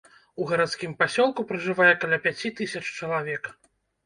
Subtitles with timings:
[0.43, 3.43] У гарадскім пасёлку пражывае каля пяці тысяч чалавек.